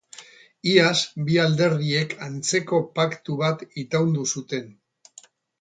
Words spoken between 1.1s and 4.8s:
bi alderdiek antzeko paktu bat itaundu zuten.